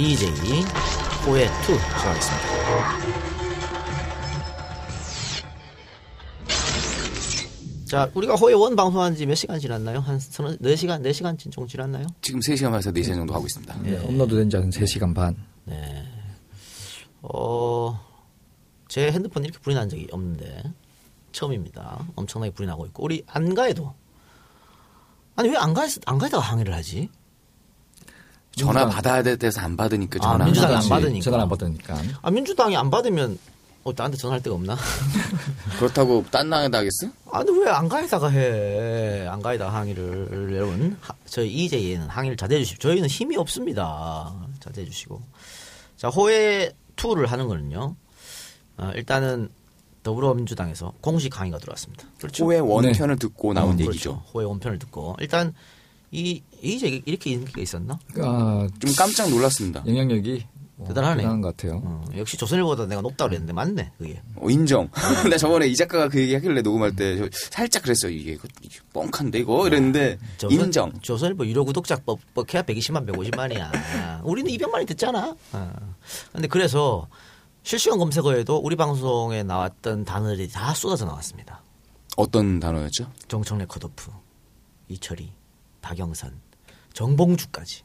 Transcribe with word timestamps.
EJ 0.00 0.30
호의 1.26 1.44
2 1.46 1.50
시작하겠습니다. 1.60 3.50
자, 7.84 8.10
우리가 8.14 8.34
호의 8.36 8.54
원 8.54 8.76
방송한 8.76 9.14
지 9.16 9.26
몇 9.26 9.34
시간 9.34 9.58
지났나요? 9.60 9.98
한 9.98 10.18
서너, 10.18 10.56
4시간, 10.56 11.02
4시간 11.02 11.38
정도 11.38 11.66
지났나요? 11.66 12.06
지금 12.22 12.40
3시간 12.40 12.70
반에서 12.70 12.90
4시간 12.92 13.16
정도 13.16 13.34
하고 13.34 13.44
있습니다. 13.46 13.76
네, 13.82 13.98
업로드 13.98 14.36
된 14.36 14.48
지한 14.48 14.70
3시간 14.70 15.14
반. 15.14 15.36
어, 17.22 18.00
제 18.88 19.10
핸드폰 19.12 19.44
이렇게 19.44 19.58
불이 19.58 19.74
난 19.74 19.88
적이 19.90 20.06
없는데, 20.12 20.62
처음입니다. 21.32 22.06
엄청나게 22.16 22.52
불이 22.54 22.66
나고 22.66 22.86
있고, 22.86 23.04
우리 23.04 23.22
안가에도. 23.26 23.92
아니, 25.36 25.50
왜 25.50 25.56
안가에, 25.58 25.88
안가에다가 26.06 26.42
항의를 26.42 26.72
하지? 26.72 27.10
전화 28.56 28.86
받아야 28.88 29.22
될 29.22 29.36
때서 29.36 29.60
안 29.60 29.76
받으니까 29.76 30.18
아, 30.22 30.32
전화 30.32 30.44
민주당이 30.44 30.74
안. 30.76 30.88
받으니까. 30.88 31.24
전화 31.24 31.42
안 31.42 31.48
받으니까. 31.48 32.02
아, 32.22 32.30
민주당이 32.30 32.76
안 32.76 32.90
받으면, 32.90 33.38
어, 33.84 33.92
나한테 33.96 34.16
전화할 34.18 34.42
데가 34.42 34.56
없나? 34.56 34.76
그렇다고 35.78 36.24
딴 36.30 36.50
당에다 36.50 36.78
하겠어? 36.78 37.06
아니, 37.32 37.50
왜 37.58 37.70
안가에다가 37.70 38.28
해? 38.28 39.26
안가에다가 39.28 39.72
항의를, 39.74 40.52
여러분. 40.54 40.96
하- 41.00 41.14
저희 41.26 41.48
EJ에는 41.50 42.08
항의를 42.08 42.36
자제해 42.36 42.62
주십시오. 42.64 42.90
저희는 42.90 43.08
힘이 43.08 43.36
없습니다. 43.36 44.34
자제해 44.60 44.86
주시고. 44.86 45.22
자, 45.96 46.08
호의 46.08 46.72
2를 46.96 47.26
하는 47.26 47.46
거는요. 47.48 47.94
어, 48.78 48.90
일단은 48.94 49.48
더불어민주당에서 50.02 50.92
공식 51.00 51.38
항의가 51.38 51.58
들어왔습니다. 51.58 52.04
그렇죠. 52.18 52.44
호의 52.46 52.60
원편을 52.60 53.16
듣고 53.16 53.52
나온 53.52 53.70
어, 53.70 53.72
얘기죠. 53.74 53.86
그렇죠. 53.86 54.22
호의 54.34 54.46
원편을 54.48 54.78
듣고 54.78 55.16
일단 55.20 55.54
이 56.12 56.42
이제 56.62 57.00
이렇게 57.04 57.30
인기가 57.30 57.60
있었나? 57.60 57.98
아, 58.18 58.68
좀 58.78 58.92
깜짝 58.96 59.30
놀랐습니다. 59.30 59.84
영향력이 59.86 60.44
뭐 60.76 60.88
대단하네요. 60.88 61.16
대단한 61.18 61.40
것 61.40 61.56
같아요. 61.56 61.80
어, 61.84 62.04
역시 62.16 62.36
조선일보다 62.36 62.86
내가 62.86 63.00
높다 63.02 63.26
그랬는데 63.26 63.52
맞네 63.52 63.92
그게. 63.98 64.20
어, 64.36 64.50
인정. 64.50 64.88
나 65.30 65.36
저번에 65.36 65.66
이 65.68 65.76
작가가 65.76 66.08
그 66.08 66.20
얘기 66.20 66.34
하길래 66.34 66.62
녹음할 66.62 66.96
때저 66.96 67.28
살짝 67.32 67.82
그랬어요. 67.82 68.10
이게, 68.12 68.32
이거 68.32 68.48
뻥칸데 68.92 69.38
이거 69.40 69.66
이랬는데 69.66 70.18
조선, 70.38 70.58
인정. 70.58 70.92
조선일보 71.00 71.46
유료 71.46 71.64
구독자 71.64 71.96
법 71.96 72.18
뻑해야 72.34 72.62
120만 72.62 73.06
150만이야. 73.06 74.20
우리는 74.24 74.50
200만이 74.50 74.86
듣잖아. 74.88 75.36
어. 75.52 75.72
근데 76.32 76.48
그래서 76.48 77.06
실시간 77.62 77.98
검색어에도 77.98 78.56
우리 78.56 78.74
방송에 78.74 79.42
나왔던 79.42 80.04
단어들이 80.06 80.48
다 80.48 80.72
쏟아져 80.74 81.04
나왔습니다. 81.04 81.62
어떤 82.16 82.58
단어였죠? 82.58 83.12
정청래 83.28 83.66
컷오프, 83.66 84.10
이철이, 84.88 85.30
박영선, 85.80 86.32
정봉주까지. 86.92 87.82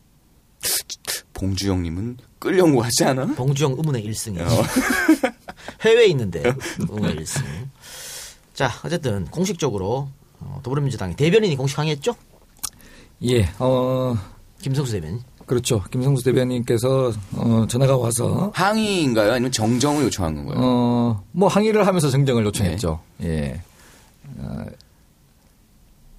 봉주영님은 1.33 2.17
끌려온 2.39 2.75
거 2.75 2.81
같지 2.81 3.03
않아? 3.03 3.27
봉주영 3.35 3.73
의문의 3.77 4.05
1승이지. 4.09 4.41
어. 4.41 4.63
해외에 5.81 6.07
있는데 6.07 6.43
의문의 6.79 7.17
1승. 7.17 7.43
자, 8.53 8.71
어쨌든 8.83 9.25
공식적으로 9.25 10.09
어, 10.39 10.59
더불어민주당의 10.63 11.16
대변인이 11.16 11.55
공식 11.55 11.77
항의했죠? 11.77 12.16
예, 13.23 13.49
어, 13.59 14.16
김성수 14.61 14.93
대변인. 14.93 15.21
그렇죠. 15.45 15.83
김성수 15.91 16.23
대변인께서 16.23 17.13
어, 17.33 17.66
전화가 17.67 17.97
와서 17.97 18.51
항의인가요? 18.55 19.31
아니면 19.33 19.51
정정을 19.51 20.03
요청한 20.05 20.35
건가요? 20.35 20.57
어, 20.59 21.23
뭐 21.31 21.47
항의를 21.47 21.85
하면서 21.85 22.09
정정을 22.09 22.45
요청했죠. 22.45 22.99
예. 23.23 23.61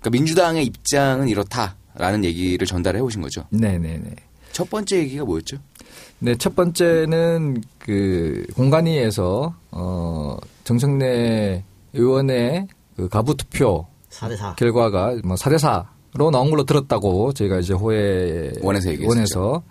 그러니까 0.06 0.10
민주당의 0.10 0.64
입장은 0.64 1.28
이렇다라는 1.28 2.24
얘기를 2.24 2.64
전달해 2.66 3.00
오신 3.00 3.20
거죠. 3.22 3.44
네, 3.50 3.76
네, 3.78 3.98
네. 4.02 4.14
첫 4.52 4.70
번째 4.70 4.98
얘기가 4.98 5.24
뭐였죠? 5.24 5.56
네, 6.20 6.36
첫 6.36 6.54
번째는 6.54 7.62
그 7.78 8.46
공간위에서 8.54 9.54
어 9.72 10.36
정청래 10.64 11.64
의원의 11.92 12.68
그 12.96 13.08
가부 13.08 13.36
투표 13.36 13.86
4대4. 14.10 14.56
결과가 14.56 15.16
뭐 15.24 15.34
4대 15.36 15.56
4로 16.14 16.30
나온 16.30 16.50
걸로 16.50 16.62
들었다고 16.64 17.32
저희가 17.32 17.58
이제 17.58 17.74
호에 17.74 18.52
원에서 18.62 18.90
얘기했었죠. 18.90 19.08
원에서 19.08 19.62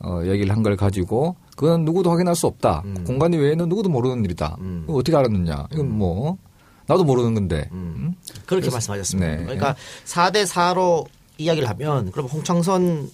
어 0.00 0.22
얘기를 0.24 0.50
한 0.54 0.62
걸 0.62 0.76
가지고 0.76 1.36
그건 1.56 1.84
누구도 1.84 2.10
확인할 2.10 2.34
수 2.34 2.46
없다. 2.46 2.82
음. 2.86 3.04
공간위 3.06 3.36
외에는 3.36 3.68
누구도 3.68 3.90
모르는 3.90 4.24
일이다. 4.24 4.56
음. 4.60 4.84
이거 4.88 4.94
어떻게 4.96 5.14
알았느냐? 5.16 5.68
이건 5.74 5.90
뭐 5.98 6.38
나도 6.86 7.04
모르는 7.04 7.34
건데. 7.34 7.68
음. 7.72 8.14
그렇게 8.46 8.70
말씀하셨습니다. 8.70 9.28
네. 9.28 9.42
그러니까 9.44 9.76
4대 10.04 10.46
4로 10.46 11.06
이야기를 11.38 11.68
하면 11.68 12.10
그럼 12.12 12.26
홍창선 12.26 13.10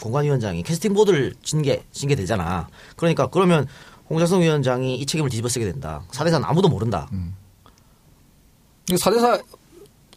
공관위원장이 0.00 0.62
캐스팅 0.62 0.94
보드를 0.94 1.34
징계, 1.42 1.82
징계 1.92 2.14
되잖아. 2.14 2.68
그러니까 2.96 3.26
그러면 3.26 3.66
홍창선 4.10 4.40
위원장이 4.42 4.96
이 4.96 5.06
책임을 5.06 5.30
뒤집어 5.30 5.48
쓰게 5.48 5.64
된다. 5.64 6.02
4대 6.10 6.30
4는 6.30 6.42
아무도 6.44 6.68
모른다. 6.68 7.08
음. 7.12 7.34
이거 8.88 8.96
4대 8.98 9.20
4 9.20 9.40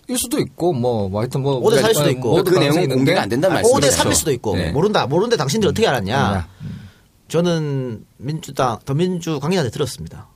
일 0.07 0.19
수도 0.19 0.37
있고 0.39 0.71
뭐, 0.71 1.09
뭐 1.09 1.21
하여튼 1.21 1.41
뭐 1.41 1.59
5대 1.61 1.81
4일 1.81 1.95
수도 1.95 2.09
있고. 2.11 2.29
뭐그 2.29 2.59
내용은 2.59 2.89
공개가 2.89 3.23
안 3.23 3.29
된다는 3.29 3.55
말씀이죠. 3.55 3.87
5대 3.87 3.91
3일 3.91 4.13
수도 4.13 4.31
있고 4.31 4.55
네. 4.55 4.71
모른다. 4.71 5.07
모르는데 5.07 5.35
당신들이 5.35 5.67
어떻게 5.67 5.87
알았냐? 5.87 6.47
음. 6.61 6.89
저는 7.27 8.05
민주당 8.17 8.77
더민주 8.85 9.39
강의한테 9.39 9.71
들었습니다. 9.71 10.27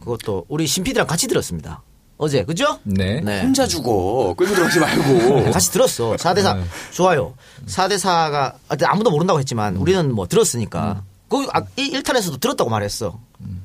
그것도 0.00 0.44
우리 0.48 0.66
신피디랑 0.66 1.06
같이 1.06 1.26
들었습니다. 1.26 1.82
어제 2.16 2.44
그죠? 2.44 2.78
네. 2.84 3.20
혼자 3.42 3.66
죽어. 3.66 4.34
끌고 4.36 4.54
들어가지 4.54 4.78
말고. 4.78 5.50
같이 5.52 5.70
들었어. 5.72 6.12
4대 6.16 6.42
4 6.42 6.54
네. 6.54 6.62
좋아요. 6.92 7.34
4대 7.66 7.96
4가 7.98 8.54
아무도 8.86 9.10
모른다고 9.10 9.38
했지만 9.40 9.76
우리는 9.76 10.14
뭐 10.14 10.24
음. 10.26 10.28
들었으니까. 10.28 11.02
거기 11.28 11.48
아, 11.52 11.62
1탄에서도 11.76 12.38
들었다고 12.40 12.70
말했어. 12.70 13.18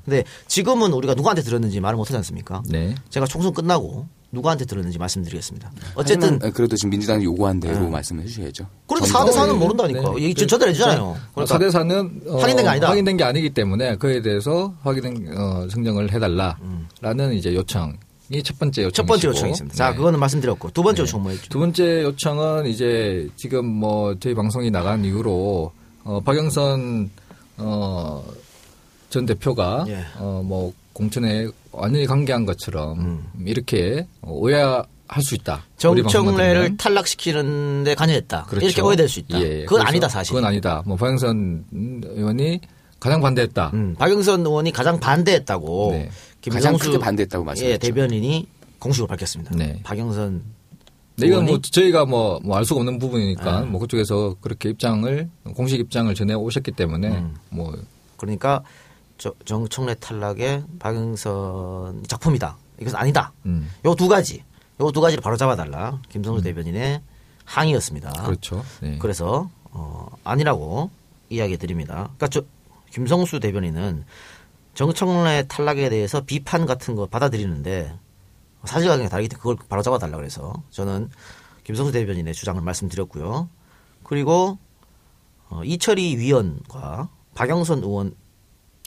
근데 0.03 0.23
지금은 0.47 0.91
우리가 0.93 1.13
누구한테 1.13 1.43
들었는지 1.43 1.79
말을 1.79 1.95
못 1.97 2.07
하지 2.07 2.15
않습니까? 2.17 2.63
네. 2.67 2.95
제가 3.09 3.27
총선 3.27 3.53
끝나고 3.53 4.07
누구한테 4.31 4.66
들었는지 4.66 4.97
말씀드리겠습니다. 4.97 5.71
어쨌든 5.95 6.33
하지만 6.33 6.53
그래도 6.53 6.75
지금 6.75 6.89
민주당이 6.91 7.23
요구한 7.25 7.59
대로 7.59 7.87
말씀해 7.89 8.25
주셔야죠. 8.25 8.66
그러니까 8.87 9.11
정정. 9.11 9.27
4대 9.45 9.51
4는 9.51 9.57
모른다니까. 9.57 10.01
네. 10.16 10.21
얘기 10.23 10.33
저- 10.33 10.47
전달해 10.47 10.73
주잖아요. 10.73 11.16
그러니까 11.35 11.57
4대 11.57 11.69
4는 11.71 12.27
어, 12.31 12.37
확인된 12.39 12.66
게 12.66 12.69
아니다. 12.69 12.89
확인된 12.89 13.17
게 13.17 13.23
아니기 13.23 13.49
때문에 13.53 13.95
그에 13.97 14.21
대해서 14.21 14.73
확인된 14.81 15.37
어, 15.37 15.67
증정을 15.69 16.11
해달라라는 16.11 17.33
이제 17.33 17.53
요청 17.53 17.97
이첫 18.31 18.59
번째 18.59 18.84
요청. 18.84 18.91
첫 18.94 19.06
번째 19.07 19.28
요청이었습니다. 19.29 19.75
자, 19.75 19.94
그거는 19.95 20.19
말씀드렸고 20.19 20.72
두 20.72 20.84
번째 20.84 21.01
요청 21.01 21.23
뭐였죠? 21.23 21.50
두 21.50 21.59
번째 21.59 22.03
요청은 22.03 22.67
이제 22.67 23.28
지금 23.35 23.66
뭐 23.66 24.16
저희 24.19 24.35
방송이 24.35 24.69
나간 24.69 25.03
이후로 25.03 25.72
어, 26.03 26.19
박영선 26.22 27.09
어, 27.57 28.23
전 29.09 29.25
대표가 29.25 29.85
예. 29.88 30.06
어, 30.17 30.41
뭐 30.45 30.73
공천에 30.94 31.47
완전히 31.72 32.06
관계한 32.06 32.45
것처럼 32.45 33.25
이렇게 33.45 34.06
어, 34.22 34.31
오해할 34.31 34.85
수 35.22 35.34
있다. 35.34 35.63
정청래를. 35.78 36.78
탈락시키는데 36.78 37.96
관여했다. 37.96 38.46
그렇죠. 38.46 38.66
이렇게 38.66 38.81
오해될 38.81 39.09
수 39.09 39.19
있다. 39.22 39.41
예, 39.41 39.47
그건 39.63 39.79
그래서 39.79 39.84
아니다 39.88 40.09
사실. 40.09 40.34
그건 40.34 40.47
아니다. 40.47 40.84
뭐 40.85 40.96
박영선 40.97 41.66
의원이 42.16 42.61
가장 42.99 43.21
반대했다. 43.21 43.71
음, 43.73 43.95
박영선 43.97 44.41
의원이 44.45 44.71
가장 44.71 44.99
반대했다고 44.99 45.89
네. 45.91 46.09
가장 46.51 46.77
크게 46.77 46.97
반대했다고 46.97 47.43
말씀하셨죠. 47.45 47.73
예, 47.73 47.77
대변인이 47.77 48.47
공식으로 48.79 49.07
밝혔습니다. 49.07 49.55
네. 49.55 49.79
박영선 49.83 50.41
네, 51.17 51.27
이건 51.27 51.45
뭐 51.45 51.59
저희가 51.61 52.05
뭐 52.05 52.39
알 52.51 52.63
수가 52.65 52.79
없는 52.79 52.97
부분이니까 52.99 53.57
아. 53.57 53.61
뭐 53.61 53.79
그쪽에서 53.81 54.35
그렇게 54.39 54.69
입장을 54.69 55.29
공식 55.55 55.79
입장을 55.79 56.13
전해 56.15 56.33
오셨기 56.33 56.71
때문에 56.71 57.09
음. 57.09 57.35
뭐 57.49 57.73
그러니까 58.17 58.63
저, 59.17 59.33
정청래 59.45 59.95
탈락의 59.95 60.63
박영선 60.79 62.03
작품이다. 62.07 62.57
이것은 62.79 62.97
아니다. 62.97 63.33
음, 63.45 63.69
요두 63.85 64.07
가지, 64.07 64.43
요 64.79 64.91
두 64.91 65.01
가지를 65.01 65.21
바로 65.21 65.35
잡아달라. 65.35 66.01
김성수 66.09 66.41
대변인의 66.43 67.01
항의였습니다. 67.43 68.11
그렇죠. 68.23 68.63
네. 68.81 68.97
그래서 68.99 69.49
어, 69.71 70.07
아니라고 70.23 70.90
이야기 71.29 71.57
드립니다. 71.57 72.09
그러니까 72.17 72.28
저 72.29 72.41
김성수 72.91 73.40
대변인은 73.40 74.06
정청래 74.74 75.46
탈락에 75.47 75.90
대해서 75.90 76.22
비판 76.22 76.66
같은 76.66 76.96
거 76.96 77.06
받아들이는데 77.06 77.97
사실관계가 78.66 79.09
다르기 79.09 79.30
때문에 79.30 79.40
그걸 79.41 79.68
바로 79.68 79.82
잡아달라 79.82 80.18
그래서 80.18 80.53
저는 80.70 81.09
김성수 81.64 81.91
대변인의 81.91 82.34
주장을 82.34 82.62
말씀드렸고요. 82.62 83.50
그리고 84.03 84.58
어, 85.50 85.64
이철희 85.64 86.18
위원과 86.18 87.09
박영선 87.36 87.80
의원 87.84 88.16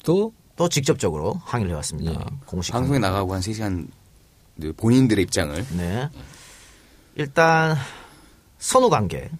또 0.04 0.32
또 0.56 0.68
직접적으로 0.68 1.40
항의를 1.44 1.72
해왔습니다. 1.72 2.12
예. 2.12 2.16
공식 2.46 2.72
방송에 2.72 2.98
나가고 2.98 3.34
한 3.34 3.40
3시간 3.40 3.88
본인들의 4.76 5.24
입장을 5.24 5.66
네. 5.76 6.08
일단 7.14 7.76
선후 8.58 8.90
관계 8.90 9.30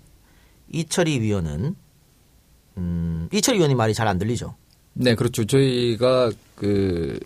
이철희 0.70 1.20
위원은 1.20 1.76
음, 2.76 3.28
이철희 3.32 3.58
위원이 3.58 3.74
말이 3.74 3.94
잘 3.94 4.06
안 4.08 4.18
들리죠. 4.18 4.54
네, 4.94 5.14
그렇죠. 5.14 5.44
저희가 5.44 6.30
그 6.56 7.18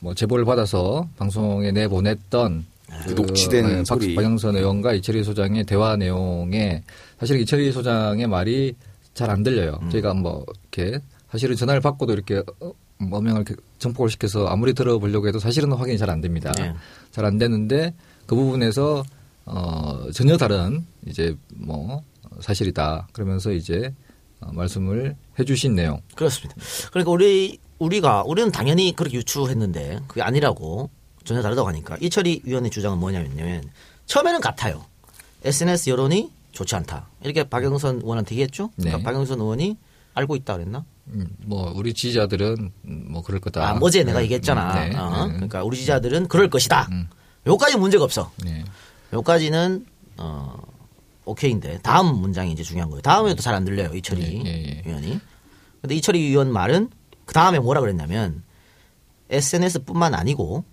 뭐 0.00 0.12
제보를 0.14 0.44
받아서 0.44 1.08
방송에 1.16 1.72
내보냈던 1.72 2.66
그 3.06 3.12
녹취된 3.12 3.66
네, 3.66 3.76
박- 3.78 3.86
소리. 3.86 4.14
박영선 4.14 4.54
의원과 4.54 4.92
이철희 4.92 5.24
소장의 5.24 5.64
대화 5.64 5.96
내용에 5.96 6.82
사실 7.18 7.40
이철희 7.40 7.72
소장의 7.72 8.26
말이 8.26 8.74
잘 9.14 9.30
안 9.30 9.42
들려요. 9.42 9.78
음. 9.80 9.88
저희가 9.88 10.12
뭐 10.12 10.44
이렇게 10.74 10.98
사실은 11.30 11.56
전화를 11.56 11.80
받고도 11.80 12.12
이렇게 12.12 12.42
어, 12.60 12.72
어명을 13.00 13.44
이렇게 13.46 13.54
정폭을 13.78 14.10
시켜서 14.10 14.46
아무리 14.46 14.74
들어보려고 14.74 15.26
해도 15.26 15.38
사실은 15.38 15.72
확인이 15.72 15.96
잘 15.96 16.10
안 16.10 16.20
됩니다. 16.20 16.52
네. 16.58 16.74
잘안 17.10 17.38
되는데 17.38 17.94
그 18.26 18.34
부분에서 18.36 19.02
어 19.46 20.10
전혀 20.12 20.36
다른 20.36 20.84
이제 21.06 21.34
뭐 21.54 22.02
사실이다 22.40 23.08
그러면서 23.14 23.52
이제 23.52 23.86
어, 23.86 23.90
말씀을 24.40 25.16
해주신 25.38 25.74
내용. 25.74 26.00
그렇습니다. 26.14 26.54
그러니까 26.90 27.10
우리 27.10 27.58
우리가 27.78 28.22
우리는 28.26 28.50
당연히 28.52 28.94
그렇게 28.94 29.16
유추했는데 29.18 30.00
그게 30.06 30.22
아니라고 30.22 30.90
전혀 31.24 31.42
다르다고 31.42 31.68
하니까 31.68 31.96
이철희 32.00 32.42
위원의 32.44 32.70
주장은 32.70 32.98
뭐냐면요. 32.98 33.60
처음에는 34.06 34.40
같아요. 34.40 34.84
SNS 35.44 35.90
여론이 35.90 36.30
좋지 36.52 36.74
않다. 36.76 37.08
이렇게 37.22 37.44
박영선 37.44 37.96
의원한테 37.96 38.34
얘기했죠. 38.34 38.70
그러니까 38.76 38.98
네. 38.98 39.04
박영선 39.04 39.40
의원이 39.40 39.76
알고 40.14 40.36
있다 40.36 40.54
그랬나? 40.54 40.84
음, 41.08 41.26
뭐 41.44 41.72
우리 41.74 41.92
지지자들은 41.92 42.72
음, 42.84 43.06
뭐 43.10 43.22
그럴 43.22 43.40
거다. 43.40 43.68
아, 43.68 43.78
어제 43.80 44.04
내가 44.04 44.18
네, 44.18 44.24
얘기했잖아. 44.24 44.74
네, 44.86 44.96
어? 44.96 45.26
네, 45.26 45.32
그러니까 45.34 45.64
우리 45.64 45.76
지지자들은 45.76 46.28
그럴 46.28 46.48
것이다. 46.48 46.88
요까지 47.46 47.76
문제가 47.76 48.04
없어. 48.04 48.30
네. 48.42 48.64
요까지는 49.12 49.86
어 50.16 50.56
오케이인데 51.24 51.78
다음 51.82 52.16
문장이 52.20 52.52
이제 52.52 52.62
중요한 52.62 52.90
거예요. 52.90 53.00
다음에도 53.02 53.40
잘 53.42 53.54
안 53.54 53.64
들려요 53.64 53.94
이철희 53.94 54.42
예, 54.44 54.50
예, 54.50 54.82
예. 54.84 54.88
위원이. 54.88 55.20
근데 55.80 55.94
이철희 55.94 56.20
위원 56.20 56.52
말은 56.52 56.90
그 57.24 57.32
다음에 57.34 57.58
뭐라 57.58 57.80
그랬냐면 57.80 58.42
SNS뿐만 59.30 60.14
아니고 60.14 60.64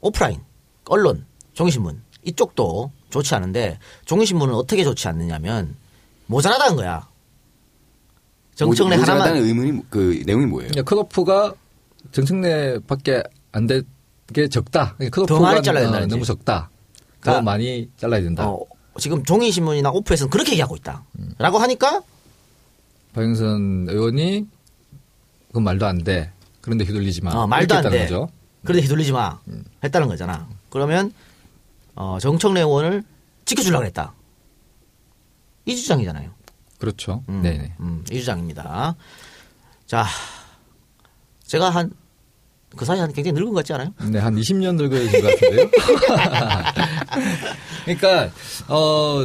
오프라인, 0.00 0.40
언론, 0.88 1.26
종이신문 1.54 2.02
이쪽도 2.24 2.90
좋지 3.10 3.34
않은데 3.34 3.78
종이신문은 4.04 4.54
어떻게 4.54 4.82
좋지 4.84 5.06
않느냐면 5.08 5.76
모자라다는 6.26 6.76
거야. 6.76 7.08
정청래 8.54 8.96
모- 8.96 9.02
하나만 9.02 9.18
모자라다는 9.18 9.46
의문이 9.48 9.72
뭐- 9.72 9.84
그 9.90 10.22
내용이 10.26 10.46
뭐예요? 10.46 10.70
컷오프가 10.84 11.54
정청래밖에 12.12 13.22
안게 13.52 13.82
적다. 14.50 14.96
더 14.96 14.98
많이 14.98 15.10
컷오프가 15.10 15.62
잘라야 15.62 15.88
어, 15.88 16.06
너무. 16.06 16.24
적다. 16.24 16.70
더 16.70 17.10
그러니까 17.20 17.42
많이 17.42 17.90
잘라야 17.96 18.22
된다. 18.22 18.48
어, 18.48 18.64
지금 19.00 19.24
종이신문이나 19.24 19.90
오프에서는 19.90 20.30
그렇게 20.30 20.52
얘기하고 20.52 20.76
있다. 20.76 21.02
라고 21.38 21.58
하니까 21.58 22.02
박영선 23.12 23.86
의원이 23.88 24.46
그건 25.48 25.64
말도 25.64 25.86
안 25.86 26.04
돼. 26.04 26.32
그런데 26.60 26.84
휘둘리지 26.84 27.22
마. 27.22 27.32
어, 27.32 27.46
말도 27.48 27.74
안 27.74 27.82
돼. 27.90 28.02
거죠. 28.02 28.28
그런데 28.64 28.82
휘둘리지 28.82 29.10
마. 29.12 29.40
했다는 29.82 30.06
거잖아. 30.06 30.48
그러면 30.68 31.12
어, 31.96 32.18
정청래 32.20 32.60
의원을 32.60 33.02
지켜주려고 33.44 33.84
했다. 33.84 34.12
이 35.66 35.74
주장이잖아요. 35.74 36.30
그렇죠. 36.78 37.24
음, 37.28 37.42
네네. 37.42 37.74
음, 37.80 38.04
이 38.10 38.18
주장입니다. 38.20 38.96
자, 39.86 40.06
제가 41.46 41.68
한 41.70 41.92
그 42.76 42.84
사이 42.84 42.98
한 42.98 43.12
굉장히 43.12 43.32
늙은 43.34 43.50
것 43.50 43.56
같지 43.56 43.72
않아요? 43.72 43.92
네, 44.10 44.18
한 44.18 44.34
20년 44.34 44.76
늙어진 44.76 45.20
것 45.20 45.30
같은데요. 45.30 45.70
그러니까 47.84 48.30
어. 48.68 49.20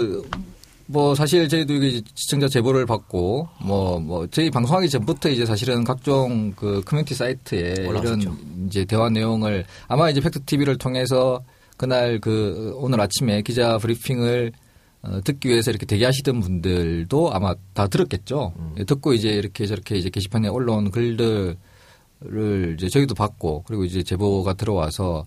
뭐 0.88 1.16
사실 1.16 1.50
저희도 1.50 1.74
이게 1.74 2.02
시청자 2.14 2.48
제보를 2.48 2.86
받고 2.86 3.50
뭐뭐 3.64 4.28
저희 4.28 4.52
방송하기 4.52 4.90
전부터 4.90 5.30
이제 5.30 5.44
사실은 5.44 5.84
각종 5.84 6.54
그 6.56 6.84
커뮤니티 6.86 7.16
사이트에 7.16 7.88
올라왔었죠. 7.88 8.22
이런 8.22 8.68
이제 8.68 8.86
대화 8.86 9.10
내용을 9.10 9.66
아마 9.88 10.12
이제 10.12 10.22
팩트 10.22 10.42
TV를 10.46 10.78
통해서 10.78 11.44
그날 11.78 12.20
그 12.20 12.74
오늘 12.76 13.02
아침에 13.02 13.42
기자 13.42 13.78
브리핑을 13.80 14.52
어, 15.02 15.22
듣기 15.24 15.50
위해서 15.50 15.72
이렇게 15.72 15.86
대기하시던 15.86 16.40
분들도 16.40 17.34
아마 17.34 17.56
다 17.74 17.88
들었겠죠. 17.88 18.54
음. 18.58 18.76
예, 18.80 18.84
듣고 18.84 19.14
이제 19.14 19.30
이렇게 19.30 19.66
저렇게 19.66 19.96
이제 19.96 20.10
게시판에 20.10 20.48
올라온 20.48 20.92
글들 20.92 21.58
을 22.24 22.76
이제 22.78 22.88
저희도 22.88 23.14
받고 23.14 23.64
그리고 23.68 23.84
이제 23.84 24.02
제보가 24.02 24.54
들어와서 24.54 25.26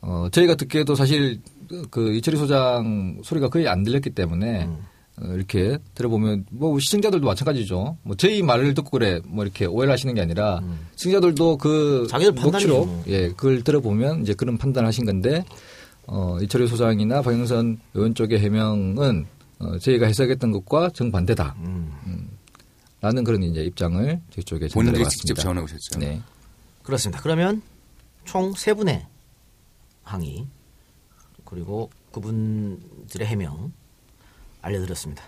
어, 0.00 0.28
저희가 0.30 0.54
듣기에도 0.54 0.94
사실 0.94 1.40
그 1.90 2.14
이철희 2.14 2.36
소장 2.36 3.20
소리가 3.24 3.48
거의 3.48 3.68
안 3.68 3.82
들렸기 3.82 4.10
때문에 4.10 4.64
음. 4.64 4.78
어, 5.20 5.26
이렇게 5.34 5.78
들어보면 5.94 6.46
뭐 6.50 6.78
시청자들도 6.78 7.26
마찬가지죠. 7.26 7.98
뭐 8.02 8.16
저희 8.16 8.42
말을 8.42 8.74
듣고 8.74 8.90
그래 8.90 9.20
뭐 9.26 9.44
이렇게 9.44 9.66
오해를 9.66 9.92
하시는 9.92 10.14
게 10.14 10.20
아니라 10.20 10.60
시청자들도 10.96 11.58
그 11.58 12.02
음. 12.02 12.08
자기들 12.08 12.34
판단이죠, 12.34 12.68
녹취록 12.68 12.86
뭐. 12.86 13.04
예 13.08 13.28
그걸 13.28 13.62
들어보면 13.62 14.22
이제 14.22 14.34
그런 14.34 14.58
판단을 14.58 14.86
하신 14.86 15.04
건데 15.04 15.44
어, 16.06 16.38
이철희 16.40 16.66
소장이나 16.68 17.22
박영선 17.22 17.80
의원 17.94 18.14
쪽의 18.14 18.38
해명은 18.40 19.26
어, 19.58 19.78
저희가 19.78 20.06
해석했던 20.06 20.50
것과 20.52 20.90
정반대다. 20.90 21.54
음. 21.58 22.28
라는 23.02 23.24
그런 23.24 23.42
이제 23.42 23.62
입장을 23.64 24.20
저희 24.30 24.44
쪽에 24.44 24.68
본인들이 24.68 25.04
전달해 25.04 25.08
직접 25.10 25.32
왔습니다. 25.38 25.42
전해 25.42 25.60
오셨죠. 25.60 25.98
네. 25.98 26.22
그렇습니다. 26.82 27.20
그러면 27.22 27.60
총 28.24 28.52
세 28.54 28.72
분의 28.74 29.04
항의 30.04 30.46
그리고 31.44 31.90
그분들의 32.12 33.26
해명 33.26 33.72
알려드렸습니다. 34.62 35.24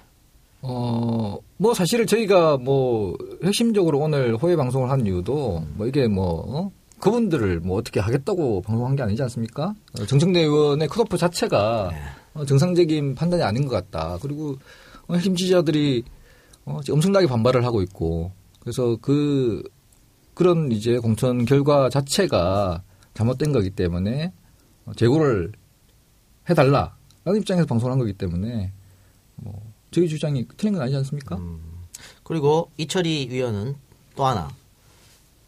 어, 0.63 1.37
뭐 1.59 1.75
사실 1.75 2.07
저희가 2.07 2.57
뭐 2.59 3.17
핵심적으로 3.43 3.99
오늘 3.99 4.37
호혜 4.37 4.57
방송을 4.57 4.89
한 4.91 5.05
이유도 5.07 5.65
뭐 5.75 5.87
이게 5.87 6.07
뭐 6.09 6.45
어? 6.49 6.73
그분들을 7.01 7.61
뭐 7.61 7.77
어떻게 7.79 8.01
하겠다고 8.01 8.63
방송한 8.63 8.97
게 8.97 9.03
아니지 9.03 9.21
않습니까? 9.25 9.75
어, 9.99 10.07
정청래 10.07 10.41
의원의 10.43 10.89
컷오프 10.89 11.19
자체가 11.19 11.91
어, 12.35 12.45
정상적인 12.47 13.15
판단이 13.17 13.43
아닌 13.43 13.67
것 13.67 13.75
같다. 13.75 14.19
그리고 14.23 14.57
어, 15.09 15.15
핵심 15.15 15.35
지지자들이 15.37 16.05
어, 16.67 16.81
엄청나게 16.89 17.27
반발을 17.27 17.65
하고 17.65 17.83
있고 17.83 18.33
그래서 18.61 18.97
그 19.01 19.63
그런 20.35 20.73
이제 20.73 20.99
공천 20.99 21.45
결과 21.45 21.89
자체가 21.89 22.83
잘못된 23.15 23.53
거기 23.53 23.71
때문에 23.71 24.33
어, 24.87 24.93
재고를 24.95 25.53
해달라 26.49 26.97
라는 27.25 27.41
입장에서 27.41 27.67
방송한 27.67 27.99
거기 27.99 28.13
때문에 28.13 28.73
뭐 29.37 29.63
저희 29.91 30.09
주장이 30.09 30.47
틀린 30.57 30.75
건 30.75 30.83
아니지 30.83 30.97
않습니까? 30.99 31.39
그리고 32.23 32.71
이철희 32.77 33.29
위원은 33.31 33.77
또 34.17 34.27
하나 34.27 34.51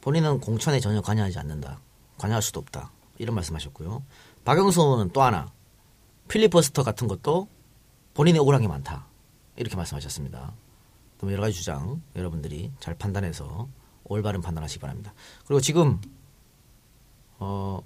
본인은 0.01 0.41
공천에 0.41 0.79
전혀 0.81 1.01
관여하지 1.01 1.39
않는다. 1.39 1.81
관여할 2.17 2.41
수도 2.43 2.61
없다. 2.61 2.93
이런 3.19 3.35
말씀하셨고요. 3.35 4.03
박영수 4.45 4.81
의원은 4.81 5.11
또 5.13 5.23
하나 5.23 5.51
필리버스터 6.29 6.83
같은 6.83 7.09
것도 7.09 7.49
본인의 8.15 8.41
억울한 8.41 8.63
게 8.63 8.69
많다. 8.69 9.07
이렇게 9.57 9.77
말씀하셨습니다. 9.77 10.53
또 11.19 11.31
여러 11.33 11.43
가지 11.43 11.55
주장 11.55 12.01
여러분들이 12.15 12.73
잘 12.81 12.95
판단해서 12.95 13.69
올바른 14.05 14.41
판단하시기 14.41 14.81
바랍니다. 14.81 15.15
그리고 15.47 15.61
지금 15.61 16.01
어, 17.39 17.81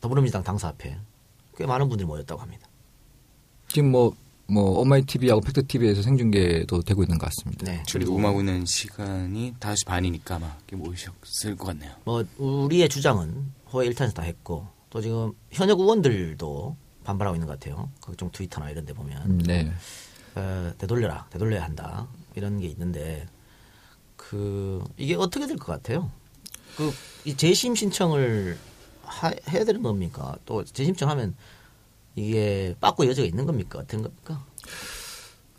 더불어민주당 0.00 0.42
당사 0.42 0.68
앞에 0.68 0.98
꽤 1.56 1.66
많은 1.66 1.88
분들이 1.88 2.06
모였다고 2.06 2.40
합니다. 2.40 2.68
지금 3.68 3.90
뭐, 3.90 4.14
뭐, 4.46 4.80
오마이 4.80 5.02
TV하고 5.02 5.40
팩트 5.40 5.66
TV에서 5.66 6.02
생중계도 6.02 6.82
되고 6.82 7.02
있는 7.02 7.18
것 7.18 7.26
같습니다. 7.26 7.64
네. 7.64 7.82
저희 7.86 8.04
녹음하고 8.04 8.40
있는 8.40 8.66
시간이 8.66 9.54
5시 9.54 9.86
반이니까 9.86 10.36
아마 10.36 10.56
이렇게 10.58 10.76
모이셨을 10.76 11.56
것 11.56 11.66
같네요. 11.68 11.92
뭐 12.04 12.24
우리의 12.38 12.88
주장은 12.88 13.52
호외 13.72 13.88
일탄에서 13.88 14.14
다 14.14 14.22
했고 14.22 14.66
또 14.90 15.00
지금 15.00 15.32
현역 15.50 15.80
의원들도 15.80 16.76
반발하고 17.04 17.36
있는 17.36 17.46
것 17.46 17.58
같아요. 17.58 17.90
각종 18.00 18.30
트위터나 18.30 18.70
이런 18.70 18.84
데 18.84 18.92
보면 18.92 19.22
음, 19.22 19.38
네. 19.38 19.72
어, 20.34 20.72
되돌려라, 20.78 21.26
되돌려야 21.30 21.64
한다 21.64 22.06
이런 22.36 22.58
게 22.60 22.66
있는데 22.66 23.26
그 24.16 24.82
이게 24.96 25.14
어떻게 25.14 25.46
될 25.46 25.56
것 25.56 25.66
같아요? 25.66 26.10
그 26.76 26.92
이 27.24 27.36
재심 27.36 27.74
신청을 27.76 28.58
하, 29.04 29.30
해야 29.48 29.64
되는 29.64 29.82
겁니까? 29.82 30.34
또 30.44 30.64
재심 30.64 30.94
신청하면 30.94 31.34
이게 32.16 32.74
빠꾸 32.80 33.06
여지가 33.06 33.26
있는 33.26 33.46
겁니까? 33.46 33.78
어떤 33.78 34.02
겁니까? 34.02 34.44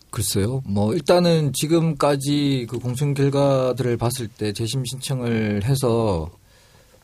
글쎄요. 0.09 0.61
뭐, 0.65 0.93
일단은 0.93 1.53
지금까지 1.53 2.67
그 2.69 2.77
공천 2.79 3.13
결과들을 3.13 3.97
봤을 3.97 4.27
때 4.27 4.53
재심 4.53 4.85
신청을 4.85 5.63
해서 5.63 6.29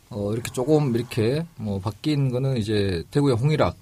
어, 0.09 0.33
이렇게 0.33 0.51
조금 0.51 0.95
이렇게 0.95 1.45
뭐 1.55 1.79
바뀐 1.79 2.29
거는 2.31 2.57
이제 2.57 3.03
대구의 3.11 3.35
홍일학 3.35 3.75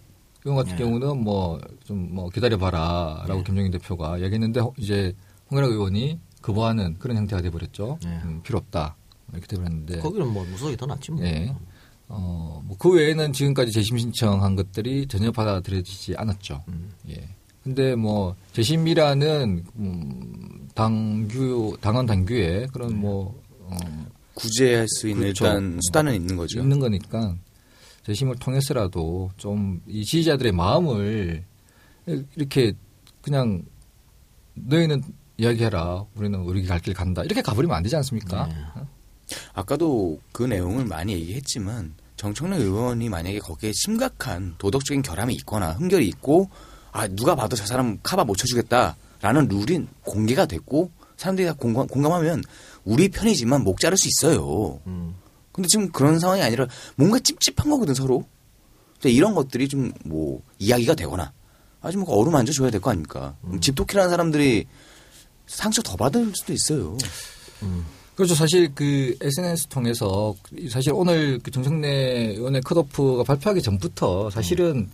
의원 0.46 0.64
같은 0.64 0.78
네. 0.78 0.84
경우는 0.84 1.24
뭐 1.24 1.60
좀뭐 1.86 2.30
기다려봐라 2.30 3.26
라고 3.28 3.44
김종인 3.44 3.72
대표가 3.72 4.22
얘기했는데 4.22 4.60
호- 4.62 4.74
이제 4.78 5.14
홍일학 5.52 5.72
의원이 5.72 6.20
거부하는 6.42 6.98
그런 7.00 7.18
형태가 7.18 7.42
돼버렸죠. 7.42 8.00
네. 8.04 8.22
음, 8.24 8.42
필요 8.44 8.58
없다. 8.60 8.96
이렇게 9.34 9.48
돼버렸는데. 9.48 10.00
거기는 10.00 10.28
뭐 10.32 10.46
무속이 10.46 10.78
더 10.78 10.86
낫지 10.86 11.12
뭐. 11.12 11.22
네. 11.22 11.54
어, 12.10 12.62
뭐 12.66 12.78
그 12.78 12.90
외에는 12.94 13.34
지금까지 13.34 13.72
재심 13.72 13.98
신청한 13.98 14.56
것들이 14.56 15.08
전혀 15.08 15.32
받아들여지지 15.32 16.16
않았죠. 16.16 16.64
음. 16.70 16.92
예. 17.10 17.28
근데 17.64 17.96
뭐 17.96 18.36
재심이라는 18.54 19.66
음, 19.76 20.70
당규 20.74 21.78
당원 21.82 22.06
당규에 22.06 22.68
그런 22.72 22.98
뭐 22.98 23.42
어, 23.60 23.76
구제할 24.36 24.88
수 24.88 25.10
있는 25.10 25.24
그렇죠. 25.24 25.46
일단 25.48 25.80
수단은 25.82 26.16
있는 26.16 26.38
거죠. 26.38 26.60
있는 26.62 26.80
거니까 26.80 27.36
재심을 28.06 28.36
통해서라도 28.38 29.32
좀 29.36 29.82
이 29.88 30.06
지지자들의 30.06 30.54
마음을 30.54 31.44
이렇게 32.38 32.72
그냥 33.22 33.64
너희는 34.54 35.04
이야기해라. 35.38 36.06
우리는 36.16 36.40
우리 36.40 36.66
갈 36.66 36.80
길 36.82 36.94
간다. 36.94 37.24
이렇게 37.24 37.42
가버리면 37.42 37.76
안 37.76 37.84
되지 37.84 37.96
않습니까? 37.98 38.48
네. 38.48 38.56
아까도 39.54 40.20
그 40.32 40.44
내용을 40.44 40.86
많이 40.86 41.14
얘기했지만 41.14 41.96
정청래 42.16 42.58
의원이 42.58 43.10
만약에 43.10 43.40
거기에 43.40 43.72
심각한 43.74 44.56
도덕적인 44.58 45.02
결함이 45.02 45.34
있거나 45.36 45.74
흠결이 45.74 46.08
있고 46.08 46.50
아 46.92 47.08
누가 47.08 47.36
봐도 47.36 47.56
저 47.56 47.66
사람 47.66 48.00
카바 48.02 48.24
못 48.24 48.36
쳐주겠다라는 48.38 49.48
룰이 49.50 49.86
공개가 50.04 50.46
됐고 50.46 50.92
사람들이 51.18 51.48
다 51.48 51.54
공감, 51.54 51.88
공감하면 51.88 52.44
우리 52.86 53.10
편이지만 53.10 53.64
목 53.64 53.80
자를 53.80 53.98
수 53.98 54.08
있어요. 54.08 54.80
음. 54.88 55.16
근데 55.52 55.68
지금 55.68 55.92
그런 55.92 56.20
상황이 56.20 56.42
아니라 56.42 56.68
뭔가 56.96 57.20
찝찝한 57.20 57.70
거거든 57.70 57.94
서로. 57.94 58.26
근데 58.94 59.12
이런 59.12 59.36
것들이 59.36 59.68
좀 59.68 59.92
뭐 60.06 60.42
이야기가 60.60 60.96
되거나 60.96 61.34
아주 61.82 61.98
뭐 62.00 62.16
어루만져 62.16 62.54
줘야 62.54 62.70
될 62.72 62.80
거 62.82 62.90
아닙니까? 62.92 63.36
집토끼라는 63.62 64.10
사람들이 64.10 64.66
상처 65.48 65.82
더 65.82 65.96
받을 65.96 66.32
수도 66.36 66.54
있어요. 66.54 66.98
그렇죠. 68.16 68.34
사실 68.36 68.74
그 68.74 69.16
SNS 69.22 69.68
통해서 69.68 70.34
사실 70.70 70.92
오늘 70.94 71.40
그 71.40 71.52
정청래 71.52 72.34
의원의 72.36 72.62
컷오프가 72.62 73.24
발표하기 73.24 73.62
전부터 73.62 74.30
사실은 74.32 74.90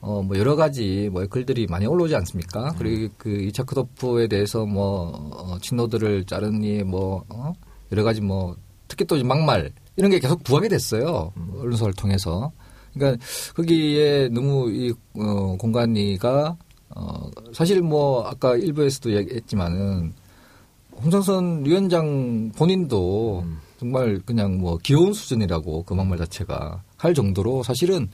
어뭐 0.00 0.36
여러 0.36 0.56
가지 0.56 1.08
뭐 1.10 1.24
글들이 1.26 1.66
많이 1.66 1.86
올라오지 1.86 2.14
않습니까? 2.16 2.74
그리고 2.78 3.14
그 3.16 3.30
2차 3.30 3.64
컷오프에 3.64 4.26
대해서 4.26 4.66
뭐 4.66 5.30
어, 5.32 5.58
친노들을 5.60 6.24
자르니 6.24 6.82
뭐 6.82 7.24
어? 7.28 7.52
여러 7.92 8.02
가지 8.02 8.20
뭐 8.20 8.56
특히 8.88 9.04
또 9.04 9.22
막말 9.24 9.72
이런 9.96 10.10
게 10.10 10.18
계속 10.18 10.42
부각이 10.42 10.68
됐어요. 10.68 11.32
언론사를 11.58 11.94
통해서. 11.94 12.52
그러니까 12.92 13.24
거기에 13.54 14.28
너무 14.28 14.70
이 14.70 14.92
어, 15.14 15.56
공간이가 15.58 16.56
어 16.94 17.30
사실 17.52 17.82
뭐 17.82 18.24
아까 18.26 18.56
일부에서도 18.56 19.14
얘기했지만은 19.16 20.12
홍상선 21.02 21.64
위원장 21.64 22.52
본인도 22.56 23.44
정말 23.78 24.20
그냥 24.24 24.58
뭐 24.58 24.78
귀여운 24.82 25.12
수준이라고 25.12 25.82
그 25.82 25.94
막말 25.94 26.18
자체가 26.18 26.82
할 26.96 27.14
정도로 27.14 27.62
사실은 27.62 28.08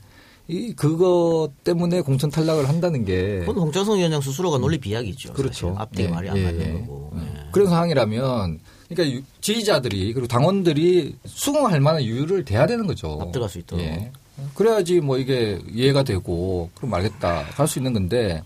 이 0.47 0.73
그거 0.73 1.49
때문에 1.63 2.01
공천 2.01 2.29
탈락을 2.31 2.67
한다는 2.67 3.05
게 3.05 3.39
그건 3.39 3.57
홍정성 3.57 3.99
위원장 3.99 4.19
스스로가 4.19 4.57
논리 4.57 4.79
비약이죠. 4.79 5.33
그렇죠. 5.33 5.75
앞뒤에 5.77 6.05
예, 6.05 6.09
말이 6.09 6.29
안 6.29 6.37
예, 6.37 6.43
맞는 6.45 6.61
예. 6.61 6.71
거고. 6.81 7.11
예. 7.17 7.21
예. 7.21 7.49
그런 7.51 7.69
상황이라면 7.69 8.59
그러니까 8.89 9.15
유- 9.17 9.21
지지자들이 9.39 10.11
그리고 10.13 10.27
당원들이 10.27 11.15
수긍할 11.25 11.79
만한 11.79 12.01
이유를 12.01 12.43
대야 12.43 12.65
되는 12.65 12.87
거죠. 12.87 13.17
납득할 13.19 13.47
수 13.47 13.59
있도록. 13.59 13.85
예. 13.85 14.11
그래야지 14.55 14.99
뭐 15.01 15.19
이게 15.19 15.61
이해가 15.71 16.03
되고 16.03 16.69
그럼 16.75 16.95
알겠다 16.95 17.43
할수 17.53 17.77
있는 17.79 17.93
건데 17.93 18.41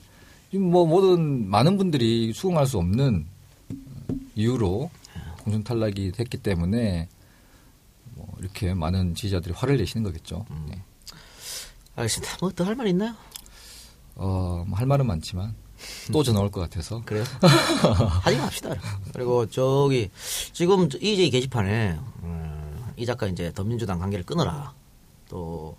뭐 0.53 0.85
모든 0.85 1.49
많은 1.49 1.77
분들이 1.77 2.31
수긍할 2.33 2.65
수 2.65 2.77
없는 2.77 3.25
이유로 4.35 4.89
공천 5.43 5.63
탈락이 5.63 6.11
됐기 6.13 6.37
때문에 6.37 7.07
뭐 8.15 8.27
이렇게 8.39 8.73
많은 8.73 9.15
지지자들이 9.15 9.53
화를 9.53 9.77
내시는 9.77 10.03
거겠죠. 10.03 10.45
음. 10.49 10.67
네. 10.69 10.81
알겠습니다. 11.95 12.37
뭐 12.39 12.51
더 12.51 12.63
할 12.65 12.75
말 12.75 12.87
있나요? 12.87 13.13
어, 14.15 14.63
뭐할 14.67 14.85
말은 14.85 15.05
많지만 15.07 15.55
또 16.11 16.23
전화 16.23 16.39
올 16.39 16.49
것 16.51 16.61
같아서 16.61 17.01
그래요? 17.05 17.23
하지 18.23 18.37
맙시다. 18.37 18.73
그리고 19.13 19.45
저기 19.47 20.09
지금 20.53 20.89
저 20.89 20.97
EJ 20.97 21.29
게시판에 21.31 21.99
음, 22.23 22.85
이 22.97 23.05
작가 23.05 23.27
이제 23.27 23.51
더민주당 23.53 23.99
관계를 23.99 24.25
끊어라. 24.25 24.73
또 25.29 25.75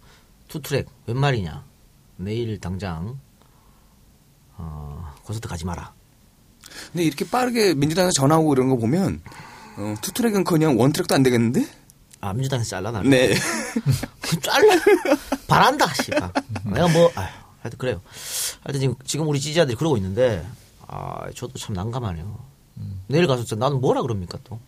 투트랙 0.49 0.87
웬 1.07 1.17
말이냐. 1.19 1.65
내일 2.19 2.59
당장 2.61 3.19
어, 4.57 5.15
콘서트 5.23 5.49
가지 5.49 5.65
마라. 5.65 5.93
근데 6.93 7.05
이렇게 7.05 7.29
빠르게 7.29 7.75
민주당에서 7.75 8.13
전화 8.13 8.39
오고 8.39 8.55
이런 8.55 8.69
거 8.69 8.77
보면 8.77 9.21
어, 9.77 9.95
투트랙은커녕 10.03 10.79
원트랙도 10.79 11.15
안 11.15 11.23
되겠는데? 11.23 11.67
아 12.21 12.33
민주당에서 12.33 12.71
잘라나. 12.71 13.03
네. 13.03 13.35
잘라. 14.43 14.75
바란다. 15.47 15.93
씨발. 15.95 16.33
내가 16.65 16.89
뭐 16.89 17.11
아휴, 17.15 17.29
하여튼 17.61 17.79
그래요. 17.79 18.01
하여튼 18.65 18.81
지금 18.81 18.95
지금 19.05 19.29
우리 19.29 19.41
지지자들이 19.41 19.77
그러고 19.77 19.97
있는데 19.97 20.47
아 20.87 21.31
저도 21.35 21.59
참 21.59 21.75
난감하네요. 21.75 22.39
내일 23.09 23.27
가서 23.27 23.45
진짜 23.45 23.57
나는 23.57 23.81
뭐라 23.81 24.03
그럽니까 24.03 24.39
또? 24.45 24.59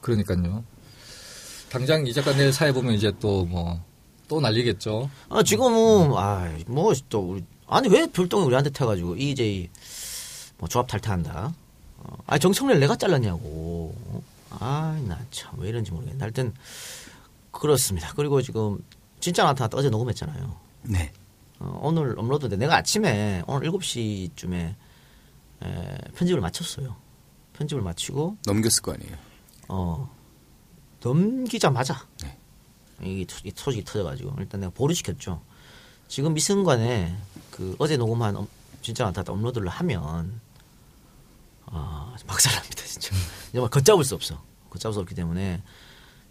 그러니까요. 0.00 0.64
당장 1.70 2.06
이 2.06 2.12
작가 2.12 2.32
내일 2.34 2.52
사회 2.52 2.72
보면 2.72 2.94
이제 2.94 3.12
또 3.20 3.44
뭐또 3.44 4.40
난리겠죠. 4.40 5.08
아, 5.28 5.42
지금은, 5.42 6.12
아, 6.16 6.52
뭐, 6.66 6.92
또, 7.08 7.20
우리, 7.30 7.44
아니, 7.70 7.88
왜 7.88 8.06
별똥이 8.10 8.44
우리한테 8.46 8.70
태가지고, 8.70 9.16
EJ, 9.16 9.70
뭐, 10.58 10.68
조합 10.68 10.86
탈퇴한다. 10.88 11.54
어, 11.98 12.16
아, 12.26 12.38
정청래를 12.38 12.80
내가 12.80 12.96
잘랐냐고. 12.96 13.94
어? 14.06 14.22
아, 14.50 15.00
나 15.06 15.18
참, 15.30 15.54
왜 15.58 15.68
이런지 15.68 15.92
모르겠네. 15.92 16.18
하여튼, 16.20 16.52
그렇습니다. 17.52 18.12
그리고 18.16 18.42
지금, 18.42 18.78
진짜 19.20 19.44
나타났다 19.44 19.76
어제 19.78 19.88
녹음했잖아요. 19.90 20.56
네. 20.82 21.12
어, 21.60 21.78
오늘 21.82 22.18
업로드인데, 22.18 22.56
내가 22.56 22.76
아침에, 22.76 23.42
오늘 23.46 23.68
7시쯤에, 23.70 24.74
에, 25.62 25.98
편집을 26.16 26.40
마쳤어요. 26.40 26.96
편집을 27.52 27.82
마치고, 27.82 28.38
넘겼을 28.46 28.82
거 28.82 28.92
아니에요. 28.94 29.16
어, 29.68 30.10
넘기자마자 31.02 32.06
네. 32.22 32.36
이, 33.02 33.24
소- 33.28 33.46
이 33.46 33.52
소식이 33.54 33.84
터져가지고 33.84 34.34
일단 34.38 34.60
내가 34.60 34.72
보류 34.72 34.92
시켰죠. 34.94 35.40
지금 36.10 36.36
이 36.36 36.40
순간에 36.40 37.16
그 37.52 37.76
어제 37.78 37.96
녹음한 37.96 38.34
업- 38.34 38.48
진짜 38.82 39.06
나타났다 39.06 39.32
업로드를 39.32 39.68
하면 39.68 40.40
아 41.66 42.16
박살납니다 42.26 42.82
진짜. 42.84 43.14
정말 43.54 43.70
걷잡을 43.70 44.02
수 44.04 44.16
없어. 44.16 44.42
걷잡을 44.70 44.92
수 44.92 44.98
없기 45.00 45.14
때문에 45.14 45.62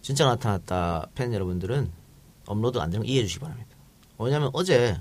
진짜 0.01 0.25
나타났다 0.25 1.07
팬 1.15 1.33
여러분들은 1.33 1.89
업로드 2.45 2.77
안 2.79 2.89
되는 2.89 3.05
거 3.05 3.09
이해해 3.09 3.23
주시기 3.25 3.39
바랍니다. 3.39 3.69
왜냐하면 4.17 4.49
어제 4.51 4.99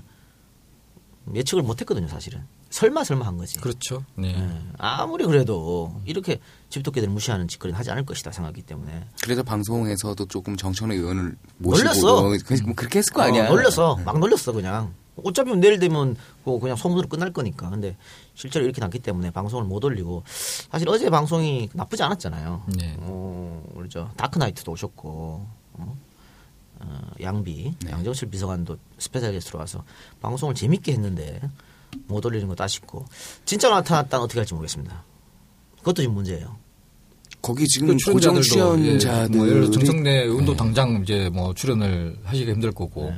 예측을 1.33 1.61
못했거든요 1.63 2.07
사실은. 2.07 2.47
설마 2.69 3.03
설마 3.03 3.25
한 3.25 3.37
거지. 3.37 3.59
그렇죠. 3.59 4.03
네. 4.15 4.35
예, 4.37 4.61
아무리 4.77 5.25
그래도 5.25 5.99
이렇게 6.05 6.39
집토끼들 6.69 7.09
무시하는 7.09 7.47
짓거리는 7.47 7.77
하지 7.77 7.89
않을 7.91 8.05
것이다 8.05 8.31
생각하기 8.31 8.61
때문에 8.61 9.07
그래서 9.23 9.41
방송에서도 9.43 10.23
조금 10.27 10.55
정청래 10.55 10.95
의원을 10.95 11.35
모시고 11.57 11.89
놀렸어. 11.89 12.21
뭐 12.65 12.75
그렇게 12.75 12.99
했을 12.99 13.13
거 13.13 13.23
아니야. 13.23 13.47
어, 13.47 13.49
놀렸어. 13.49 13.95
막 14.05 14.19
놀렸어 14.19 14.51
그냥. 14.53 14.93
어차피 15.23 15.53
내일 15.57 15.79
되면 15.79 16.15
뭐 16.43 16.59
그냥 16.59 16.77
소문으로 16.77 17.07
끝날 17.07 17.33
거니까. 17.33 17.69
근데 17.69 17.97
실제로 18.35 18.63
이렇게 18.63 18.79
났기 18.79 18.99
때문에 18.99 19.31
방송을 19.31 19.65
못 19.65 19.83
올리고 19.83 20.23
사실 20.71 20.87
어제 20.87 21.09
방송이 21.09 21.69
나쁘지 21.73 22.03
않았잖아요. 22.03 22.63
네. 22.77 22.95
어, 22.99 23.63
우리 23.75 23.89
저 23.89 24.09
다크나이트도 24.15 24.71
오셨고 24.71 25.47
어? 25.73 25.97
어, 26.81 27.01
양비 27.21 27.73
네. 27.83 27.91
양정실 27.91 28.29
비서관도 28.29 28.77
special 28.97 29.33
guest로 29.33 29.59
와서 29.59 29.83
방송을 30.21 30.55
재밌게 30.55 30.93
했는데 30.93 31.41
못 32.07 32.25
올리는 32.25 32.47
것도 32.47 32.63
아쉽고 32.63 33.05
진짜 33.45 33.69
나타났다는 33.69 34.23
어떻게 34.23 34.39
할지 34.39 34.53
모르겠습니다. 34.53 35.03
그것도 35.79 36.01
지금 36.01 36.15
문제예요. 36.15 36.57
거기 37.41 37.67
지금 37.67 37.95
그 37.97 38.11
고정 38.11 38.41
출연자들도 38.41 38.85
예, 38.85 38.99
출연자들이 38.99 39.37
뭐 39.37 39.47
예를 39.47 39.61
들어 39.61 39.71
정청래 39.71 40.23
의원도 40.23 40.51
네. 40.51 40.57
당장 40.57 41.01
이제 41.01 41.29
뭐 41.31 41.53
출연을 41.53 42.17
하시기 42.23 42.51
힘들 42.51 42.71
거고. 42.71 43.09
네. 43.09 43.15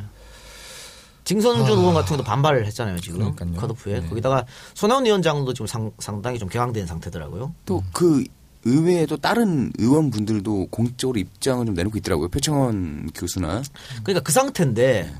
진성준 1.23 1.77
의원 1.77 1.93
같은 1.93 2.17
것도 2.17 2.25
반발을 2.25 2.65
했잖아요 2.65 2.99
지금 2.99 3.21
아. 3.21 3.31
그러니까요. 3.31 3.61
컷오프에 3.61 4.01
네. 4.01 4.07
거기다가 4.07 4.45
손혜원 4.73 5.05
위원장도 5.05 5.53
지금 5.53 5.67
상, 5.67 5.91
상당히 5.99 6.39
좀 6.39 6.49
격앙된 6.49 6.87
상태더라고요. 6.87 7.53
또그 7.65 8.25
의외에도 8.63 9.17
다른 9.17 9.71
의원분들도 9.77 10.67
공식적으로 10.67 11.19
입장을 11.19 11.65
좀 11.65 11.73
내놓고 11.73 11.97
있더라고요. 11.99 12.29
표창원 12.29 13.09
교수나 13.13 13.61
그러니까 14.03 14.23
그 14.23 14.31
상태인데 14.31 15.13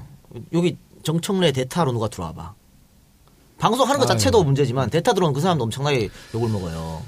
여기 0.54 0.78
정청래 1.04 1.52
대타로 1.52 1.92
누가 1.92 2.08
들어와봐. 2.08 2.54
방송하는 3.62 4.00
것 4.00 4.10
아유. 4.10 4.18
자체도 4.18 4.44
문제지만 4.44 4.90
대타 4.90 5.14
들어오는 5.14 5.34
그 5.34 5.42
사람도 5.42 5.64
엄청나게 5.66 6.10
욕을 6.34 6.50
먹어요. 6.50 7.02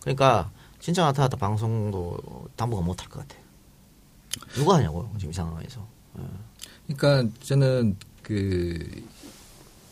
그러니까 0.00 0.50
진짜 0.78 1.02
나타났다 1.04 1.36
방송도 1.36 2.16
당분간 2.56 2.86
못할 2.86 3.08
것 3.08 3.20
같아. 3.20 3.38
누가 4.54 4.76
하냐고요 4.76 5.10
지금 5.18 5.30
이 5.30 5.34
상황에서. 5.34 5.86
예. 6.18 6.22
그러니까 6.94 7.32
저는 7.42 7.96
그 8.22 9.02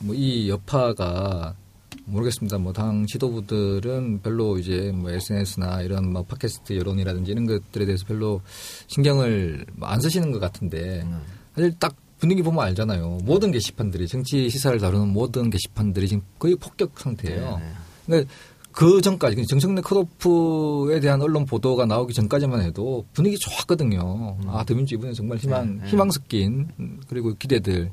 뭐 0.00 0.14
이 0.14 0.48
여파가 0.48 1.56
모르겠습니다. 2.04 2.58
뭐 2.58 2.72
당 2.72 3.04
지도부들은 3.06 4.22
별로 4.22 4.56
이제 4.58 4.92
뭐 4.94 5.10
SNS나 5.10 5.82
이런 5.82 6.12
뭐 6.12 6.22
팟캐스트 6.22 6.76
여론이라든지 6.78 7.32
이런 7.32 7.46
것들에 7.46 7.84
대해서 7.84 8.04
별로 8.06 8.40
신경을 8.86 9.66
뭐안 9.74 10.00
쓰시는 10.00 10.30
것 10.30 10.38
같은데 10.38 11.02
음. 11.02 11.20
사실 11.56 11.74
딱 11.80 11.96
분위기 12.18 12.42
보면 12.42 12.64
알잖아요. 12.64 13.20
모든 13.24 13.50
게시판들이 13.52 14.08
정치 14.08 14.48
시사를 14.50 14.78
다루는 14.78 15.08
모든 15.08 15.50
게시판들이 15.50 16.08
지금 16.08 16.22
거의 16.38 16.56
폭격 16.56 16.98
상태예요. 16.98 17.58
네, 17.58 17.64
네. 17.64 17.72
그러니까 18.06 18.32
그 18.72 19.00
전까지 19.00 19.46
정청래 19.46 19.80
컷오프에 19.80 21.00
대한 21.00 21.20
언론 21.20 21.46
보도가 21.46 21.86
나오기 21.86 22.14
전까지만 22.14 22.62
해도 22.62 23.04
분위기 23.12 23.36
좋았거든요. 23.38 24.38
아 24.46 24.64
더민주 24.64 24.94
이번에 24.94 25.12
정말 25.12 25.38
희망 25.38 25.62
음. 25.62 25.76
네, 25.78 25.84
네. 25.84 25.90
희망 25.90 26.10
섞인 26.10 26.68
음, 26.78 27.00
그리고 27.08 27.34
기대들 27.34 27.90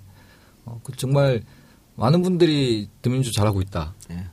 어, 0.66 0.80
그 0.84 0.92
정말 0.96 1.42
많은 1.96 2.22
분들이 2.22 2.90
더민주 3.02 3.32
잘하고 3.32 3.62
있다. 3.62 3.94
예. 4.12 4.26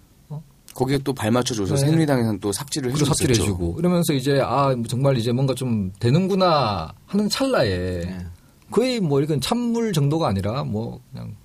거기에 0.75 0.99
또 1.04 1.12
발맞춰줘서 1.12 1.75
네. 1.75 1.80
새누리당에서는 1.82 2.40
또 2.40 2.50
삽질을 2.50 2.92
해주고 2.92 3.06
삽질해 3.06 3.32
있었죠. 3.32 3.46
주고 3.46 3.76
이러면서 3.78 4.14
이제 4.14 4.40
아 4.42 4.75
정말 4.88 5.18
이제 5.18 5.30
뭔가 5.32 5.54
좀 5.54 5.92
되는구나 5.99 6.92
하는 7.06 7.28
찰나에 7.28 8.00
네. 8.00 8.26
거의 8.73 8.99
뭐 9.00 9.21
이건 9.21 9.41
찬물 9.41 9.93
정도가 9.93 10.26
아니라 10.29 10.64
뭐 10.64 11.00
그냥 11.12 11.37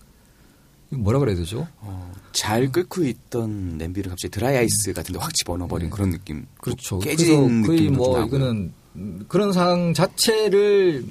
뭐라 0.89 1.19
그래야 1.19 1.35
되죠? 1.35 1.67
어, 1.81 2.11
잘 2.31 2.71
끓고 2.71 3.03
있던 3.03 3.77
냄비를 3.77 4.09
갑자기 4.09 4.31
드라이 4.31 4.55
아이스 4.57 4.93
같은데 4.93 5.19
확 5.19 5.33
집어넣어버린 5.35 5.89
그런 5.89 6.09
느낌. 6.11 6.41
네. 6.41 6.47
그렇죠. 6.61 6.99
깨진 6.99 7.61
그래서 7.63 7.67
거의 7.67 7.89
뭐. 7.89 8.23
이거는 8.25 8.73
음, 8.95 9.25
그런 9.27 9.53
상황 9.53 9.93
자체를 9.93 11.03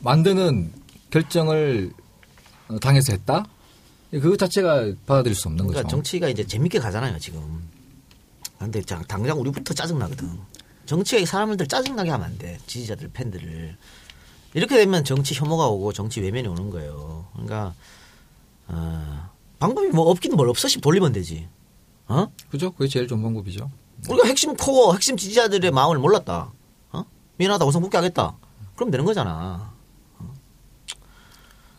만드는 0.00 0.72
결정을 1.10 1.92
어, 2.68 2.78
당해서 2.78 3.12
했다. 3.12 3.44
그 4.10 4.36
자체가 4.36 4.92
받아들일 5.06 5.34
수 5.36 5.48
없는 5.48 5.58
그러니까 5.66 5.82
거죠. 5.82 5.96
정치가 5.96 6.28
이제 6.28 6.44
재밌게 6.46 6.78
가잖아요, 6.78 7.18
지금. 7.18 7.40
근데 8.58 8.82
자- 8.82 9.02
당장 9.08 9.40
우리부터 9.40 9.72
짜증 9.74 9.98
나거든. 9.98 10.28
정치가 10.86 11.20
이 11.20 11.26
사람들 11.26 11.66
짜증 11.68 11.94
나게 11.96 12.10
하면 12.10 12.26
안 12.26 12.38
돼. 12.38 12.58
지지자들, 12.66 13.10
팬들을. 13.12 13.76
이렇게 14.54 14.76
되면 14.76 15.04
정치 15.04 15.34
혐오가 15.34 15.68
오고 15.68 15.92
정치 15.92 16.20
외면이 16.20 16.48
오는 16.48 16.70
거예요. 16.70 17.26
그러니까, 17.32 17.74
어, 18.68 19.30
방법이 19.58 19.88
뭐 19.88 20.10
없긴 20.10 20.34
뭘 20.36 20.48
없어. 20.48 20.68
씩 20.68 20.80
돌리면 20.80 21.12
되지. 21.12 21.48
어? 22.08 22.26
그죠? 22.50 22.72
그게 22.72 22.88
제일 22.88 23.06
좋은 23.06 23.22
방법이죠. 23.22 23.70
우리가 24.08 24.26
핵심 24.26 24.56
코어, 24.56 24.94
핵심 24.94 25.16
지지자들의 25.16 25.70
마음을 25.70 25.98
몰랐다. 25.98 26.52
어? 26.92 27.04
미안하다, 27.36 27.64
우선 27.66 27.82
복귀하겠다. 27.82 28.36
그럼 28.74 28.90
되는 28.90 29.04
거잖아. 29.04 29.70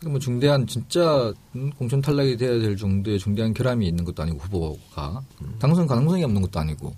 뭐 0.04 0.18
중대한 0.18 0.66
진짜 0.66 1.32
음, 1.56 1.70
공천 1.78 2.01
탈락이 2.01 2.38
돼야 2.38 2.60
될 2.60 2.75
정도의 2.75 3.20
중대한 3.20 3.54
결함이 3.54 3.88
있는 3.88 4.04
것도 4.04 4.24
아니고 4.24 4.40
후보가 4.40 5.22
당선 5.60 5.86
가능성이 5.86 6.24
없는 6.24 6.42
것도 6.42 6.60
아니고 6.60 6.96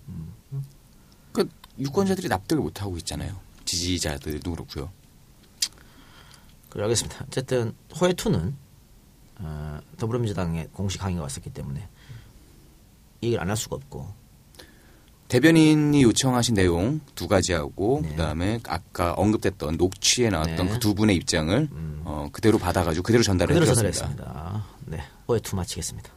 그 1.34 1.50
유권자들이 1.80 2.30
납득을 2.30 2.64
못 2.64 2.82
하고 2.82 2.96
있잖아요. 2.98 3.36
지지자들도 3.66 4.52
그렇고요. 4.52 4.90
그래, 6.74 6.84
알겠습니다. 6.84 7.26
어쨌든, 7.28 7.74
호혜2는, 7.92 8.54
어, 9.40 9.80
더불어민주당의 9.98 10.70
공식 10.74 11.04
항의가 11.04 11.22
왔었기 11.22 11.52
때문에, 11.52 11.88
얘기를 13.22 13.42
안 13.42 13.50
할 13.50 13.56
수가 13.56 13.76
없고, 13.76 14.08
대변인이 15.28 16.04
요청하신 16.04 16.54
내용 16.56 17.00
두 17.16 17.28
가지하고 17.28 18.02
네. 18.04 18.10
그다음에 18.10 18.60
아까 18.68 19.14
언급됐던 19.14 19.78
녹취에 19.78 20.30
나왔던 20.30 20.56
네. 20.58 20.62
음. 20.64 20.74
그두 20.74 20.94
분의 20.94 21.16
입장을 21.16 21.70
어, 22.06 22.28
그대로 22.32 22.60
받아가지고 22.60 23.02
그대로 23.04 23.24
전달을 23.24 23.54
그대로. 23.56 23.66
전달했습니다. 23.74 24.66
네, 24.88 25.00
호혜2 25.28 25.56
마치겠습니다. 25.56 26.12